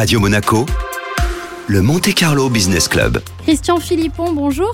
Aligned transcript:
Radio 0.00 0.18
Monaco, 0.18 0.64
le 1.66 1.82
Monte 1.82 2.14
Carlo 2.14 2.48
Business 2.48 2.88
Club. 2.88 3.20
Christian 3.42 3.76
Philippon, 3.76 4.32
bonjour. 4.32 4.72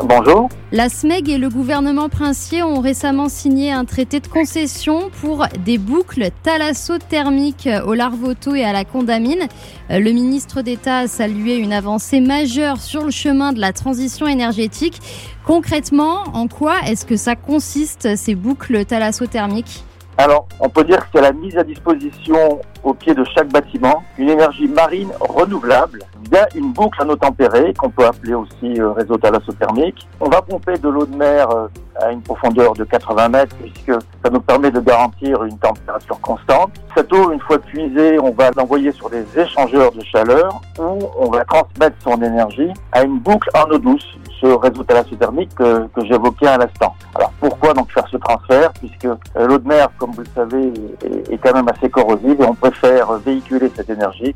Bonjour. 0.00 0.48
La 0.72 0.88
SMEG 0.88 1.28
et 1.28 1.38
le 1.38 1.48
gouvernement 1.48 2.08
princier 2.08 2.64
ont 2.64 2.80
récemment 2.80 3.28
signé 3.28 3.70
un 3.70 3.84
traité 3.84 4.18
de 4.18 4.26
concession 4.26 5.10
pour 5.20 5.46
des 5.64 5.78
boucles 5.78 6.30
thalassothermiques 6.42 7.68
au 7.86 7.94
Larvoto 7.94 8.56
et 8.56 8.64
à 8.64 8.72
la 8.72 8.84
Condamine. 8.84 9.46
Le 9.90 10.10
ministre 10.10 10.60
d'État 10.60 10.98
a 10.98 11.06
salué 11.06 11.54
une 11.54 11.72
avancée 11.72 12.18
majeure 12.18 12.80
sur 12.80 13.04
le 13.04 13.12
chemin 13.12 13.52
de 13.52 13.60
la 13.60 13.72
transition 13.72 14.26
énergétique. 14.26 15.00
Concrètement, 15.46 16.24
en 16.32 16.48
quoi 16.48 16.80
est-ce 16.84 17.06
que 17.06 17.16
ça 17.16 17.36
consiste, 17.36 18.16
ces 18.16 18.34
boucles 18.34 18.84
thalassothermiques? 18.84 19.84
Alors, 20.16 20.46
on 20.60 20.68
peut 20.68 20.84
dire 20.84 20.98
que 20.98 21.06
c'est 21.14 21.20
la 21.20 21.32
mise 21.32 21.56
à 21.58 21.64
disposition 21.64 22.60
au 22.84 22.94
pied 22.94 23.14
de 23.14 23.24
chaque 23.34 23.50
bâtiment 23.52 24.02
une 24.16 24.28
énergie 24.28 24.68
marine 24.68 25.10
renouvelable 25.18 26.00
via 26.30 26.46
une 26.54 26.72
boucle 26.72 27.02
à 27.02 27.06
eau 27.06 27.16
tempérée 27.16 27.74
qu'on 27.74 27.90
peut 27.90 28.06
appeler 28.06 28.34
aussi 28.34 28.80
euh, 28.80 28.92
réseau 28.92 29.16
thalassothermique. 29.16 30.06
On 30.20 30.28
va 30.28 30.40
pomper 30.42 30.78
de 30.78 30.88
l'eau 30.88 31.04
de 31.04 31.16
mer 31.16 31.50
euh, 31.50 31.66
à 32.04 32.12
une 32.12 32.22
profondeur 32.22 32.74
de 32.74 32.84
80 32.84 33.28
mètres 33.28 33.56
puisque 33.56 33.92
ça 34.22 34.30
nous 34.30 34.40
permet 34.40 34.70
de 34.70 34.80
garantir 34.80 35.42
une 35.44 35.58
température 35.58 36.20
constante. 36.20 36.70
Cette 36.96 37.12
eau, 37.12 37.32
une 37.32 37.40
fois 37.40 37.58
puisée, 37.58 38.18
on 38.20 38.30
va 38.30 38.50
l'envoyer 38.56 38.92
sur 38.92 39.10
des 39.10 39.24
échangeurs 39.36 39.92
de 39.92 40.02
chaleur 40.04 40.60
où 40.78 40.98
on 41.18 41.30
va 41.30 41.44
transmettre 41.44 41.96
son 42.02 42.20
énergie 42.22 42.72
à 42.92 43.02
une 43.02 43.18
boucle 43.18 43.48
en 43.54 43.70
eau 43.70 43.78
douce, 43.78 44.06
ce 44.40 44.46
réseau 44.46 44.84
thalassothermique 44.84 45.54
que, 45.54 45.86
que 45.88 46.04
j'évoquais 46.04 46.46
à 46.46 46.58
l'instant. 46.58 46.94
Alors 47.14 47.32
pourquoi 47.40 47.72
donc 47.74 47.90
faire 47.90 48.06
ce 48.10 48.16
transfert 48.16 48.72
puisque 48.74 49.06
euh, 49.06 49.46
l'eau 49.46 49.58
de 49.58 49.66
mer, 49.66 49.88
comme 49.98 50.12
vous 50.12 50.22
le 50.22 50.28
savez, 50.34 50.72
est, 51.04 51.32
est 51.32 51.38
quand 51.38 51.54
même 51.54 51.68
assez 51.68 51.88
corrosive 51.88 52.40
et 52.40 52.44
on 52.44 52.54
préfère 52.54 53.12
véhiculer 53.14 53.70
cette 53.74 53.90
énergie 53.90 54.34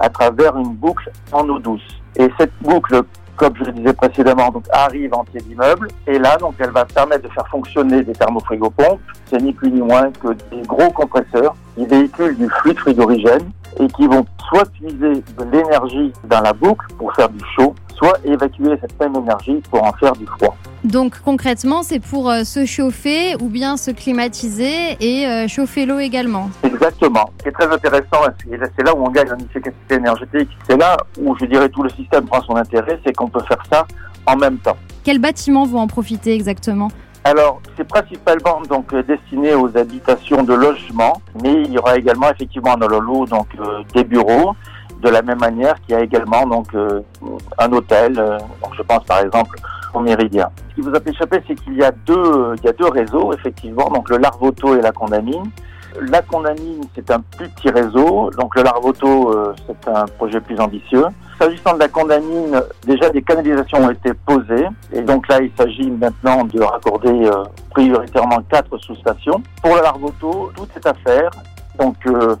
à 0.00 0.08
travers 0.08 0.56
une 0.56 0.74
boucle 0.74 1.10
en 1.32 1.48
eau 1.48 1.58
douce. 1.58 2.00
Et 2.16 2.28
cette 2.38 2.52
boucle, 2.62 3.02
comme 3.38 3.54
je 3.56 3.64
le 3.64 3.72
disais 3.72 3.92
précédemment, 3.92 4.50
donc 4.50 4.64
arrive 4.70 5.14
en 5.14 5.24
pied 5.24 5.40
d'immeuble. 5.40 5.88
Et 6.06 6.18
là, 6.18 6.36
donc, 6.36 6.54
elle 6.58 6.70
va 6.70 6.84
permettre 6.84 7.22
de 7.22 7.32
faire 7.32 7.46
fonctionner 7.48 8.02
des 8.02 8.12
thermofrigopompes. 8.12 9.00
C'est 9.26 9.40
ni 9.40 9.52
plus 9.52 9.70
ni 9.70 9.80
moins 9.80 10.10
que 10.10 10.28
des 10.50 10.62
gros 10.62 10.90
compresseurs 10.90 11.54
qui 11.76 11.86
véhiculent 11.86 12.36
du 12.36 12.48
fluide 12.48 12.78
frigorigène 12.78 13.50
et 13.80 13.86
qui 13.86 14.06
vont 14.06 14.26
soit 14.48 14.68
puiser 14.72 15.22
de 15.38 15.44
l'énergie 15.52 16.12
dans 16.24 16.40
la 16.40 16.52
boucle 16.52 16.86
pour 16.98 17.14
faire 17.14 17.28
du 17.28 17.44
chaud, 17.54 17.74
soit 17.96 18.18
évacuer 18.24 18.76
cette 18.80 18.98
même 19.00 19.14
énergie 19.14 19.62
pour 19.70 19.84
en 19.84 19.92
faire 19.92 20.12
du 20.12 20.26
froid. 20.26 20.56
Donc 20.84 21.20
concrètement, 21.24 21.82
c'est 21.82 21.98
pour 21.98 22.30
euh, 22.30 22.44
se 22.44 22.64
chauffer 22.64 23.34
ou 23.40 23.48
bien 23.48 23.76
se 23.76 23.90
climatiser 23.90 24.96
et 25.00 25.26
euh, 25.26 25.48
chauffer 25.48 25.86
l'eau 25.86 25.98
également. 25.98 26.50
Exactement. 26.62 27.30
Ce 27.38 27.42
qui 27.42 27.48
est 27.48 27.52
très 27.52 27.66
intéressant, 27.66 28.24
et 28.50 28.58
c'est 28.76 28.84
là 28.84 28.94
où 28.94 29.04
on 29.04 29.10
gagne 29.10 29.32
en 29.32 29.38
efficacité 29.38 29.94
énergétique, 29.96 30.48
c'est 30.68 30.76
là 30.76 30.96
où 31.20 31.36
je 31.36 31.46
dirais 31.46 31.68
tout 31.68 31.82
le 31.82 31.90
système 31.90 32.26
prend 32.26 32.42
son 32.42 32.54
intérêt, 32.54 33.00
c'est 33.04 33.12
qu'on 33.12 33.28
peut 33.28 33.42
faire 33.48 33.62
ça 33.70 33.86
en 34.26 34.36
même 34.36 34.58
temps. 34.58 34.76
Quels 35.02 35.18
bâtiments 35.18 35.66
vont 35.66 35.80
en 35.80 35.88
profiter 35.88 36.32
exactement? 36.32 36.88
Alors, 37.24 37.60
c'est 37.76 37.86
principalement 37.86 38.62
donc 38.68 38.94
euh, 38.94 39.02
destiné 39.02 39.54
aux 39.54 39.76
habitations 39.76 40.44
de 40.44 40.54
logement, 40.54 41.20
mais 41.42 41.62
il 41.62 41.72
y 41.72 41.78
aura 41.78 41.96
également 41.96 42.30
effectivement 42.30 42.76
dans 42.76 42.88
le 42.88 43.00
lot 43.00 43.26
donc 43.26 43.48
euh, 43.58 43.82
des 43.94 44.04
bureaux, 44.04 44.54
de 45.02 45.08
la 45.08 45.22
même 45.22 45.38
manière 45.40 45.74
qu'il 45.82 45.96
y 45.96 45.98
a 45.98 46.02
également 46.02 46.46
donc 46.46 46.68
un 47.58 47.72
hôtel. 47.72 48.14
donc 48.14 48.74
je 48.76 48.82
pense 48.82 49.04
par 49.04 49.20
exemple 49.20 49.56
Ce 50.70 50.74
qui 50.74 50.80
vous 50.80 50.94
a 50.94 51.00
échappé, 51.04 51.42
c'est 51.46 51.54
qu'il 51.54 51.74
y 51.74 51.82
a 51.82 51.92
deux 51.92 52.88
réseaux 52.88 53.32
effectivement, 53.32 53.88
donc 53.90 54.10
le 54.10 54.18
Larvoto 54.18 54.76
et 54.76 54.80
la 54.80 54.92
Condamine. 54.92 55.50
La 56.00 56.22
Condamine, 56.22 56.82
c'est 56.94 57.10
un 57.10 57.20
plus 57.20 57.48
petit 57.48 57.70
réseau, 57.70 58.30
donc 58.38 58.54
le 58.54 58.62
Larvoto, 58.62 59.54
c'est 59.66 59.88
un 59.90 60.04
projet 60.06 60.40
plus 60.40 60.58
ambitieux. 60.60 61.06
S'agissant 61.38 61.74
de 61.74 61.78
la 61.78 61.88
condamine, 61.88 62.60
déjà 62.84 63.10
des 63.10 63.22
canalisations 63.22 63.78
ont 63.78 63.90
été 63.90 64.12
posées 64.12 64.66
et 64.92 65.02
donc 65.02 65.28
là 65.28 65.40
il 65.40 65.52
s'agit 65.56 65.88
maintenant 65.88 66.42
de 66.44 66.60
raccorder 66.60 67.26
euh, 67.26 67.44
prioritairement 67.70 68.42
quatre 68.50 68.76
sous-stations. 68.78 69.40
Pour 69.62 69.76
le 69.76 69.82
Larvoto, 69.82 70.50
tout 70.56 70.66
est 70.74 70.84
à 70.84 70.94
faire. 70.94 71.30
Donc 71.78 71.94
euh, 72.06 72.34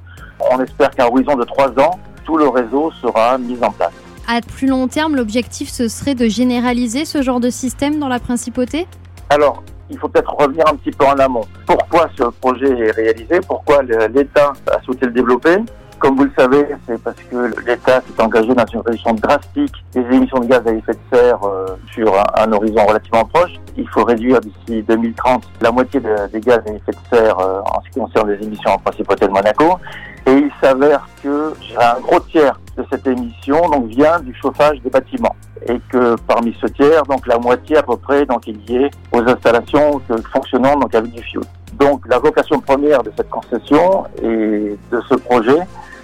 on 0.50 0.60
espère 0.60 0.90
qu'à 0.90 1.06
horizon 1.06 1.36
de 1.36 1.44
trois 1.44 1.68
ans, 1.78 1.96
tout 2.24 2.38
le 2.38 2.48
réseau 2.48 2.90
sera 3.00 3.38
mis 3.38 3.56
en 3.62 3.70
place. 3.70 3.92
À 4.30 4.42
plus 4.42 4.66
long 4.66 4.88
terme, 4.88 5.16
l'objectif 5.16 5.70
ce 5.70 5.88
serait 5.88 6.14
de 6.14 6.28
généraliser 6.28 7.06
ce 7.06 7.22
genre 7.22 7.40
de 7.40 7.48
système 7.48 7.98
dans 7.98 8.08
la 8.08 8.20
principauté? 8.20 8.86
Alors, 9.30 9.62
il 9.88 9.98
faut 9.98 10.08
peut-être 10.08 10.34
revenir 10.34 10.66
un 10.68 10.76
petit 10.76 10.90
peu 10.90 11.06
en 11.06 11.18
amont. 11.18 11.46
Pourquoi 11.66 12.10
ce 12.14 12.24
projet 12.24 12.68
est 12.68 12.90
réalisé? 12.90 13.40
Pourquoi 13.48 13.82
l'État 13.82 14.52
a 14.70 14.82
souhaité 14.82 15.06
le 15.06 15.12
développer? 15.12 15.56
Comme 15.98 16.16
vous 16.16 16.24
le 16.24 16.32
savez, 16.38 16.66
c'est 16.86 17.02
parce 17.02 17.16
que 17.30 17.50
l'État 17.66 18.02
s'est 18.02 18.22
engagé 18.22 18.54
dans 18.54 18.66
une 18.66 18.80
réduction 18.80 19.14
drastique 19.14 19.72
des 19.94 20.02
émissions 20.14 20.40
de 20.40 20.46
gaz 20.46 20.60
à 20.66 20.72
effet 20.72 20.92
de 20.92 21.16
serre 21.16 21.42
euh, 21.44 21.66
sur 21.94 22.14
un, 22.36 22.52
horizon 22.52 22.84
relativement 22.84 23.24
proche. 23.24 23.52
Il 23.78 23.88
faut 23.88 24.04
réduire 24.04 24.40
d'ici 24.40 24.82
2030 24.82 25.42
la 25.62 25.72
moitié 25.72 26.00
des 26.00 26.40
gaz 26.40 26.60
à 26.66 26.70
effet 26.70 26.92
de 26.92 27.16
serre 27.16 27.38
euh, 27.40 27.60
en 27.62 27.80
ce 27.82 27.88
qui 27.88 27.98
concerne 27.98 28.30
les 28.30 28.44
émissions 28.44 28.72
en 28.72 28.78
principauté 28.78 29.26
de 29.26 29.32
Monaco. 29.32 29.78
Et 30.26 30.32
il 30.32 30.50
s'avère 30.62 31.08
que 31.22 31.54
un 31.80 32.00
gros 32.00 32.20
tiers 32.20 32.60
cette 32.90 33.06
émission 33.06 33.68
donc 33.68 33.86
vient 33.86 34.20
du 34.20 34.34
chauffage 34.34 34.80
des 34.82 34.90
bâtiments 34.90 35.34
et 35.66 35.78
que 35.90 36.14
parmi 36.26 36.56
ce 36.60 36.66
tiers, 36.66 37.02
donc 37.04 37.26
la 37.26 37.38
moitié 37.38 37.78
à 37.78 37.82
peu 37.82 37.96
près 37.96 38.24
donc 38.26 38.46
est 38.48 38.68
liée 38.68 38.90
aux 39.12 39.20
installations 39.20 40.00
fonctionnant 40.32 40.76
donc 40.76 40.94
avec 40.94 41.10
du 41.10 41.22
fioul. 41.22 41.44
Donc 41.74 42.06
la 42.08 42.18
vocation 42.18 42.60
première 42.60 43.02
de 43.02 43.12
cette 43.16 43.30
concession 43.30 44.04
et 44.22 44.76
de 44.92 45.00
ce 45.08 45.14
projet, 45.14 45.58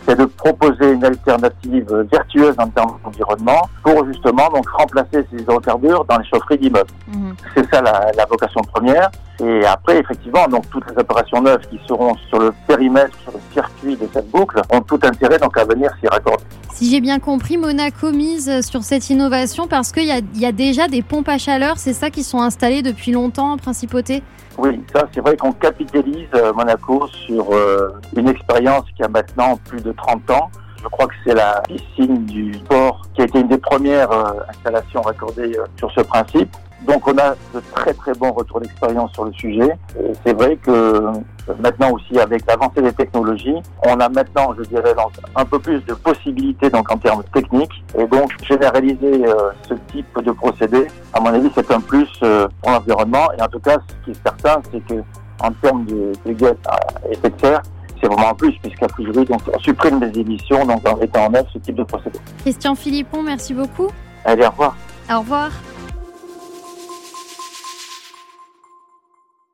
c'est 0.06 0.18
de 0.18 0.24
proposer 0.24 0.73
une 0.92 1.04
alternative 1.04 2.06
vertueuse 2.10 2.54
en 2.58 2.68
termes 2.68 2.98
d'environnement 3.04 3.68
pour 3.82 4.06
justement 4.06 4.48
donc 4.48 4.68
remplacer 4.68 5.26
ces 5.30 5.42
hydrocarbures 5.42 6.04
dans 6.04 6.18
les 6.18 6.26
chaufferies 6.26 6.58
d'immeubles. 6.58 6.90
Mhm. 7.08 7.34
C'est 7.54 7.70
ça 7.72 7.82
la, 7.82 8.10
la, 8.16 8.24
vocation 8.26 8.60
première. 8.72 9.10
Et 9.42 9.64
après, 9.64 9.98
effectivement, 9.98 10.46
donc 10.46 10.68
toutes 10.70 10.84
les 10.90 10.96
opérations 10.96 11.42
neuves 11.42 11.66
qui 11.68 11.80
seront 11.88 12.14
sur 12.28 12.38
le 12.38 12.52
périmètre, 12.68 13.16
sur 13.22 13.32
le 13.32 13.40
circuit 13.52 13.96
de 13.96 14.08
cette 14.12 14.30
boucle, 14.30 14.60
ont 14.70 14.80
tout 14.80 15.00
intérêt 15.02 15.38
donc 15.38 15.56
à 15.58 15.64
venir 15.64 15.90
s'y 16.00 16.06
raccorder. 16.06 16.44
Si 16.72 16.90
j'ai 16.90 17.00
bien 17.00 17.18
compris, 17.18 17.56
Monaco 17.56 18.10
mise 18.10 18.60
sur 18.62 18.82
cette 18.82 19.08
innovation 19.08 19.68
parce 19.68 19.92
qu'il 19.92 20.04
y, 20.04 20.40
y 20.40 20.46
a, 20.46 20.52
déjà 20.52 20.88
des 20.88 21.02
pompes 21.02 21.28
à 21.28 21.38
chaleur, 21.38 21.78
c'est 21.78 21.92
ça 21.92 22.10
qui 22.10 22.24
sont 22.24 22.40
installées 22.40 22.82
depuis 22.82 23.12
longtemps 23.12 23.52
en 23.52 23.56
principauté? 23.56 24.22
Oui, 24.58 24.80
ça 24.92 25.08
c'est 25.12 25.20
vrai 25.20 25.36
qu'on 25.36 25.52
capitalise 25.52 26.28
euh, 26.34 26.52
Monaco 26.52 27.06
sur 27.26 27.52
euh, 27.52 27.90
une 28.16 28.28
expérience 28.28 28.84
qui 28.96 29.02
a 29.02 29.08
maintenant 29.08 29.58
plus 29.64 29.80
de 29.82 29.92
30 29.92 30.30
ans. 30.30 30.50
Je 30.84 30.88
crois 30.90 31.06
que 31.06 31.14
c'est 31.26 31.34
la 31.34 31.62
piscine 31.62 32.26
du 32.26 32.52
port 32.68 33.02
qui 33.14 33.22
a 33.22 33.24
été 33.24 33.40
une 33.40 33.48
des 33.48 33.58
premières 33.58 34.12
euh, 34.12 34.32
installations 34.48 35.00
raccordées 35.00 35.58
sur 35.76 35.90
ce 35.92 36.02
principe. 36.02 36.54
Donc 36.86 37.06
on 37.08 37.16
a 37.16 37.30
de 37.54 37.60
très 37.72 37.94
très 37.94 38.12
bons 38.12 38.32
retours 38.32 38.60
d'expérience 38.60 39.12
sur 39.12 39.24
le 39.24 39.32
sujet. 39.32 39.70
Et 39.98 40.12
c'est 40.24 40.34
vrai 40.34 40.56
que 40.56 40.70
euh, 40.70 41.12
maintenant 41.60 41.92
aussi 41.92 42.18
avec 42.18 42.44
l'avancée 42.46 42.82
des 42.82 42.92
technologies, 42.92 43.56
on 43.86 43.98
a 44.00 44.08
maintenant, 44.08 44.54
je 44.58 44.64
dirais, 44.64 44.94
un 45.34 45.44
peu 45.44 45.58
plus 45.58 45.80
de 45.86 45.94
possibilités 45.94 46.68
en 46.74 46.98
termes 46.98 47.22
techniques. 47.32 47.84
Et 47.98 48.06
donc 48.06 48.30
généraliser 48.42 49.26
euh, 49.26 49.50
ce 49.68 49.74
type 49.92 50.06
de 50.22 50.32
procédé, 50.32 50.86
à 51.12 51.20
mon 51.20 51.28
avis, 51.28 51.50
c'est 51.54 51.70
un 51.70 51.80
plus 51.80 52.08
euh, 52.22 52.48
pour 52.60 52.72
l'environnement. 52.72 53.28
Et 53.38 53.42
en 53.42 53.48
tout 53.48 53.60
cas, 53.60 53.78
ce 53.88 54.04
qui 54.04 54.10
est 54.10 54.22
certain, 54.22 54.60
c'est 54.70 54.80
que 54.86 55.02
en 55.40 55.50
termes 55.52 55.84
de, 55.86 56.12
de 56.26 56.46
à 56.68 56.78
effet 57.10 57.30
de 57.30 57.40
serre, 57.40 57.62
c'est 58.04 58.12
vraiment 58.12 58.30
un 58.30 58.34
plus 58.34 58.52
puisqu'à 58.62 58.86
priori, 58.86 59.24
donc 59.24 59.40
on 59.52 59.58
supprime 59.60 59.98
des 59.98 60.20
émissions 60.20 60.66
donc 60.66 60.86
en 60.86 60.96
mettant 60.96 61.26
en 61.26 61.34
œuvre 61.34 61.48
ce 61.52 61.58
type 61.58 61.76
de 61.76 61.84
procédé. 61.84 62.18
Christian 62.40 62.74
Philippon, 62.74 63.22
merci 63.22 63.54
beaucoup. 63.54 63.88
Allez, 64.24 64.44
au 64.44 64.50
revoir. 64.50 64.76
Au 65.10 65.18
revoir. 65.20 65.50